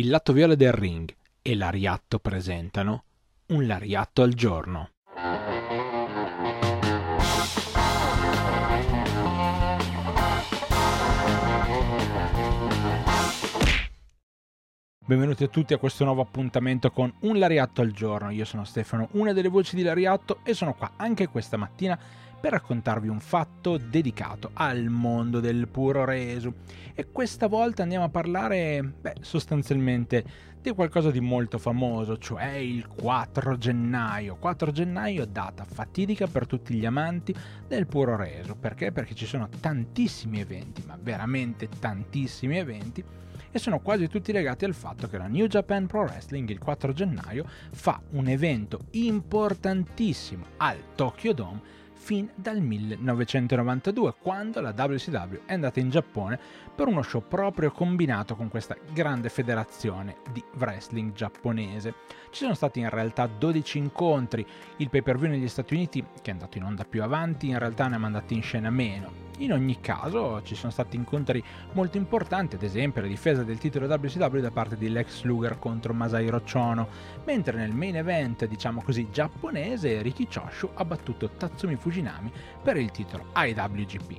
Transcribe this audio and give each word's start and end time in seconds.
il 0.00 0.08
lato 0.08 0.32
viola 0.32 0.54
del 0.54 0.72
ring 0.72 1.14
e 1.42 1.54
l'Ariatto 1.54 2.20
presentano 2.20 3.04
un 3.48 3.66
Lariatto 3.66 4.22
al 4.22 4.32
giorno. 4.32 4.88
Benvenuti 15.04 15.44
a 15.44 15.48
tutti 15.48 15.74
a 15.74 15.76
questo 15.76 16.04
nuovo 16.04 16.22
appuntamento 16.22 16.90
con 16.90 17.12
Un 17.20 17.38
Lariatto 17.38 17.82
al 17.82 17.90
giorno. 17.90 18.30
Io 18.30 18.46
sono 18.46 18.64
Stefano, 18.64 19.08
una 19.12 19.34
delle 19.34 19.48
voci 19.48 19.76
di 19.76 19.82
Lariatto 19.82 20.38
e 20.44 20.54
sono 20.54 20.72
qua 20.72 20.92
anche 20.96 21.28
questa 21.28 21.58
mattina 21.58 21.98
per 22.40 22.52
raccontarvi 22.52 23.08
un 23.08 23.20
fatto 23.20 23.76
dedicato 23.76 24.50
al 24.54 24.84
mondo 24.84 25.40
del 25.40 25.68
puro 25.68 26.04
reso. 26.04 26.54
E 26.94 27.10
questa 27.12 27.46
volta 27.46 27.82
andiamo 27.82 28.06
a 28.06 28.08
parlare, 28.08 28.82
beh, 28.82 29.16
sostanzialmente 29.20 30.48
di 30.60 30.70
qualcosa 30.72 31.10
di 31.10 31.20
molto 31.20 31.58
famoso, 31.58 32.18
cioè 32.18 32.54
il 32.54 32.86
4 32.86 33.56
gennaio. 33.56 34.36
4 34.36 34.70
gennaio, 34.72 35.26
data 35.26 35.64
fatidica 35.64 36.26
per 36.26 36.46
tutti 36.46 36.74
gli 36.74 36.86
amanti 36.86 37.34
del 37.66 37.86
puro 37.86 38.16
reso. 38.16 38.54
Perché? 38.54 38.92
Perché 38.92 39.14
ci 39.14 39.26
sono 39.26 39.48
tantissimi 39.60 40.40
eventi, 40.40 40.82
ma 40.86 40.98
veramente 41.00 41.68
tantissimi 41.78 42.58
eventi 42.58 43.04
e 43.52 43.58
sono 43.58 43.80
quasi 43.80 44.06
tutti 44.06 44.32
legati 44.32 44.64
al 44.64 44.74
fatto 44.74 45.08
che 45.08 45.18
la 45.18 45.26
New 45.26 45.46
Japan 45.46 45.86
Pro 45.86 46.02
Wrestling 46.02 46.48
il 46.50 46.58
4 46.58 46.92
gennaio 46.92 47.44
fa 47.72 48.00
un 48.10 48.28
evento 48.28 48.78
importantissimo 48.92 50.44
al 50.58 50.78
Tokyo 50.94 51.32
Dome 51.32 51.78
fin 52.00 52.30
dal 52.34 52.60
1992, 52.60 54.14
quando 54.22 54.62
la 54.62 54.74
WCW 54.74 55.42
è 55.44 55.52
andata 55.52 55.80
in 55.80 55.90
Giappone 55.90 56.40
per 56.74 56.88
uno 56.88 57.02
show 57.02 57.22
proprio 57.28 57.70
combinato 57.70 58.34
con 58.34 58.48
questa 58.48 58.74
grande 58.92 59.28
federazione 59.28 60.16
di 60.32 60.42
wrestling 60.56 61.12
giapponese. 61.12 61.94
Ci 62.30 62.42
sono 62.42 62.54
stati 62.54 62.80
in 62.80 62.88
realtà 62.88 63.26
12 63.26 63.78
incontri, 63.78 64.44
il 64.78 64.88
pay 64.88 65.02
per 65.02 65.18
view 65.18 65.30
negli 65.30 65.46
Stati 65.46 65.74
Uniti, 65.74 66.02
che 66.22 66.30
è 66.30 66.32
andato 66.32 66.56
in 66.56 66.64
onda 66.64 66.84
più 66.84 67.02
avanti, 67.02 67.48
in 67.48 67.58
realtà 67.58 67.86
ne 67.86 67.96
ha 67.96 67.98
mandati 67.98 68.34
in 68.34 68.42
scena 68.42 68.70
meno. 68.70 69.29
In 69.40 69.54
ogni 69.54 69.80
caso 69.80 70.42
ci 70.42 70.54
sono 70.54 70.70
stati 70.70 70.96
incontri 70.96 71.42
molto 71.72 71.96
importanti, 71.96 72.56
ad 72.56 72.62
esempio 72.62 73.00
la 73.00 73.08
difesa 73.08 73.42
del 73.42 73.56
titolo 73.56 73.86
WCW 73.86 74.38
da 74.38 74.50
parte 74.50 74.76
di 74.76 74.90
Lex 74.90 75.22
Luger 75.22 75.58
contro 75.58 75.94
Masahiro 75.94 76.42
Chono, 76.42 76.88
mentre 77.24 77.56
nel 77.56 77.72
main 77.72 77.96
event, 77.96 78.46
diciamo 78.46 78.82
così, 78.82 79.08
giapponese, 79.10 80.02
Riki 80.02 80.28
Choshu 80.28 80.68
ha 80.74 80.84
battuto 80.84 81.30
Tatsumi 81.30 81.76
Fujinami 81.76 82.30
per 82.62 82.76
il 82.76 82.90
titolo 82.90 83.28
IWGP 83.34 84.18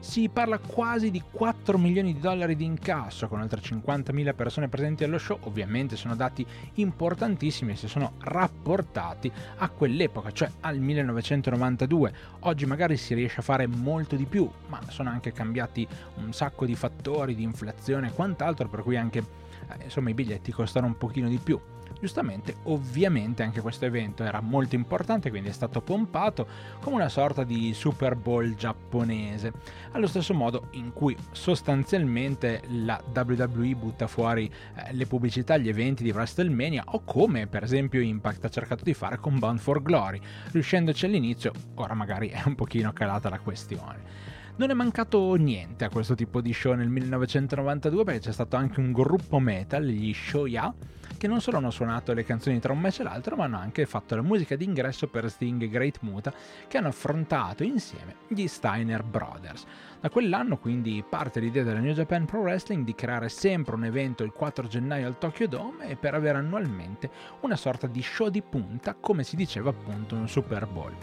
si 0.00 0.28
parla 0.28 0.58
quasi 0.58 1.10
di 1.10 1.22
4 1.30 1.76
milioni 1.76 2.14
di 2.14 2.20
dollari 2.20 2.54
di 2.56 2.64
incasso 2.64 3.26
con 3.28 3.40
oltre 3.40 3.60
50.000 3.60 4.34
persone 4.34 4.68
presenti 4.68 5.04
allo 5.04 5.18
show, 5.18 5.38
ovviamente 5.42 5.96
sono 5.96 6.14
dati 6.14 6.46
importantissimi 6.74 7.72
e 7.72 7.76
si 7.76 7.88
sono 7.88 8.12
rapportati 8.20 9.30
a 9.56 9.68
quell'epoca, 9.68 10.30
cioè 10.30 10.50
al 10.60 10.78
1992. 10.78 12.12
Oggi 12.40 12.66
magari 12.66 12.96
si 12.96 13.14
riesce 13.14 13.40
a 13.40 13.42
fare 13.42 13.66
molto 13.66 14.16
di 14.16 14.24
più, 14.24 14.48
ma 14.68 14.80
sono 14.88 15.10
anche 15.10 15.32
cambiati 15.32 15.86
un 16.16 16.32
sacco 16.32 16.64
di 16.64 16.74
fattori 16.74 17.34
di 17.34 17.42
inflazione 17.42 18.08
e 18.08 18.12
quant'altro, 18.12 18.68
per 18.68 18.82
cui 18.82 18.96
anche 18.96 19.18
eh, 19.18 19.84
insomma 19.84 20.10
i 20.10 20.14
biglietti 20.14 20.52
costano 20.52 20.86
un 20.86 20.96
pochino 20.96 21.28
di 21.28 21.38
più. 21.38 21.60
Giustamente, 22.00 22.58
ovviamente 22.64 23.42
anche 23.42 23.60
questo 23.60 23.84
evento 23.84 24.22
era 24.22 24.40
molto 24.40 24.76
importante, 24.76 25.30
quindi 25.30 25.48
è 25.48 25.52
stato 25.52 25.80
pompato 25.80 26.46
come 26.80 26.94
una 26.94 27.08
sorta 27.08 27.42
di 27.42 27.72
Super 27.74 28.14
Bowl 28.14 28.54
giapponese, 28.54 29.52
allo 29.92 30.06
stesso 30.06 30.32
modo 30.32 30.68
in 30.72 30.92
cui 30.92 31.16
sostanzialmente 31.32 32.62
la 32.68 33.02
WWE 33.12 33.74
butta 33.74 34.06
fuori 34.06 34.48
eh, 34.76 34.92
le 34.92 35.06
pubblicità, 35.06 35.56
gli 35.56 35.68
eventi 35.68 36.04
di 36.04 36.10
WrestleMania 36.10 36.84
o 36.86 37.02
come 37.04 37.48
per 37.48 37.64
esempio 37.64 38.00
Impact 38.00 38.44
ha 38.44 38.48
cercato 38.48 38.84
di 38.84 38.94
fare 38.94 39.18
con 39.18 39.40
Bound 39.40 39.58
for 39.58 39.82
Glory, 39.82 40.20
riuscendoci 40.52 41.04
all'inizio, 41.04 41.52
ora 41.74 41.94
magari 41.94 42.28
è 42.28 42.42
un 42.44 42.54
pochino 42.54 42.92
calata 42.92 43.28
la 43.28 43.40
questione. 43.40 44.36
Non 44.58 44.70
è 44.70 44.74
mancato 44.74 45.34
niente 45.34 45.84
a 45.84 45.88
questo 45.88 46.16
tipo 46.16 46.40
di 46.40 46.52
show 46.52 46.74
nel 46.74 46.88
1992 46.88 48.02
perché 48.04 48.20
c'è 48.20 48.32
stato 48.32 48.56
anche 48.56 48.80
un 48.80 48.90
gruppo 48.90 49.38
metal, 49.38 49.84
gli 49.84 50.12
Shoya, 50.12 50.74
che 51.18 51.26
non 51.26 51.40
solo 51.40 51.58
hanno 51.58 51.70
suonato 51.70 52.14
le 52.14 52.24
canzoni 52.24 52.60
tra 52.60 52.72
un 52.72 52.78
match 52.78 53.00
e 53.00 53.02
l'altro, 53.02 53.36
ma 53.36 53.44
hanno 53.44 53.58
anche 53.58 53.84
fatto 53.84 54.14
la 54.14 54.22
musica 54.22 54.56
d'ingresso 54.56 55.08
per 55.08 55.28
Sting 55.28 55.60
e 55.60 55.68
Great 55.68 55.98
Muta, 56.00 56.32
che 56.66 56.78
hanno 56.78 56.88
affrontato 56.88 57.64
insieme 57.64 58.14
gli 58.28 58.46
Steiner 58.46 59.02
Brothers. 59.02 59.66
Da 60.00 60.10
quell'anno 60.10 60.58
quindi 60.58 61.04
parte 61.06 61.40
l'idea 61.40 61.64
della 61.64 61.80
New 61.80 61.92
Japan 61.92 62.24
Pro 62.24 62.40
Wrestling 62.40 62.84
di 62.84 62.94
creare 62.94 63.28
sempre 63.28 63.74
un 63.74 63.84
evento 63.84 64.22
il 64.22 64.30
4 64.30 64.68
gennaio 64.68 65.08
al 65.08 65.18
Tokyo 65.18 65.48
Dome 65.48 65.88
e 65.88 65.96
per 65.96 66.14
avere 66.14 66.38
annualmente 66.38 67.10
una 67.40 67.56
sorta 67.56 67.88
di 67.88 68.00
show 68.00 68.28
di 68.28 68.40
punta, 68.40 68.94
come 68.94 69.24
si 69.24 69.34
diceva 69.34 69.70
appunto 69.70 70.14
un 70.14 70.28
Super 70.28 70.66
Bowl. 70.66 70.94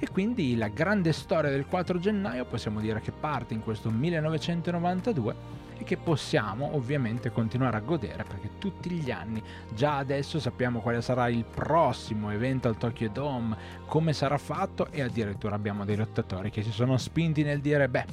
E 0.00 0.08
quindi 0.10 0.56
la 0.56 0.68
grande 0.68 1.12
storia 1.12 1.50
del 1.50 1.66
4 1.66 2.00
gennaio 2.00 2.44
possiamo 2.44 2.80
dire 2.80 3.00
che 3.00 3.12
parte 3.12 3.54
in 3.54 3.62
questo 3.62 3.88
1992 3.88 5.68
e 5.80 5.84
che 5.84 5.96
possiamo 5.96 6.74
ovviamente 6.74 7.32
continuare 7.32 7.78
a 7.78 7.80
godere 7.80 8.22
perché 8.24 8.50
tutti 8.58 8.90
gli 8.90 9.10
anni 9.10 9.42
già 9.74 9.96
adesso 9.96 10.38
sappiamo 10.38 10.80
quale 10.80 11.00
sarà 11.00 11.28
il 11.28 11.44
prossimo 11.44 12.30
evento 12.30 12.68
al 12.68 12.76
Tokyo 12.76 13.08
Dome, 13.08 13.56
come 13.86 14.12
sarà 14.12 14.36
fatto 14.36 14.88
e 14.90 15.00
addirittura 15.00 15.54
abbiamo 15.54 15.86
dei 15.86 15.96
lottatori 15.96 16.50
che 16.50 16.62
si 16.62 16.70
sono 16.70 16.98
spinti 16.98 17.42
nel 17.42 17.60
dire 17.60 17.88
beh, 17.88 18.04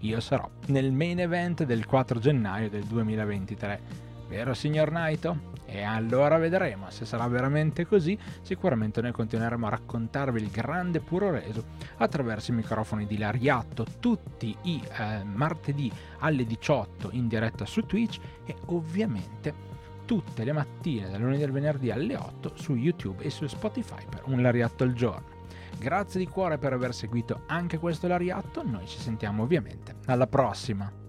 io 0.00 0.20
sarò 0.20 0.48
nel 0.66 0.92
main 0.92 1.18
event 1.18 1.64
del 1.64 1.84
4 1.84 2.20
gennaio 2.20 2.70
del 2.70 2.84
2023. 2.84 4.05
Vero 4.28 4.54
signor 4.54 4.90
Naito? 4.90 5.54
E 5.66 5.82
allora 5.82 6.38
vedremo 6.38 6.90
se 6.90 7.04
sarà 7.04 7.26
veramente 7.26 7.86
così. 7.86 8.18
Sicuramente 8.42 9.00
noi 9.00 9.12
continueremo 9.12 9.66
a 9.66 9.70
raccontarvi 9.70 10.40
il 10.40 10.50
grande 10.50 11.00
puro 11.00 11.30
reso 11.30 11.64
attraverso 11.98 12.52
i 12.52 12.54
microfoni 12.54 13.06
di 13.06 13.18
Lariatto 13.18 13.84
tutti 13.98 14.56
i 14.62 14.80
eh, 14.82 15.24
martedì 15.24 15.90
alle 16.20 16.44
18 16.44 17.10
in 17.12 17.28
diretta 17.28 17.66
su 17.66 17.84
Twitch 17.84 18.18
e 18.44 18.54
ovviamente 18.66 19.74
tutte 20.06 20.44
le 20.44 20.52
mattine 20.52 21.10
dal 21.10 21.20
lunedì 21.20 21.42
al 21.42 21.50
venerdì 21.50 21.90
alle 21.90 22.16
8 22.16 22.52
su 22.54 22.74
YouTube 22.74 23.24
e 23.24 23.30
su 23.30 23.46
Spotify 23.46 24.04
per 24.08 24.22
un 24.26 24.40
Lariatto 24.40 24.84
al 24.84 24.92
giorno. 24.92 25.34
Grazie 25.78 26.20
di 26.20 26.26
cuore 26.26 26.58
per 26.58 26.72
aver 26.72 26.94
seguito 26.94 27.42
anche 27.46 27.78
questo 27.78 28.06
Lariatto, 28.06 28.62
noi 28.64 28.86
ci 28.86 28.98
sentiamo 28.98 29.42
ovviamente 29.42 29.96
alla 30.06 30.26
prossima. 30.26 31.05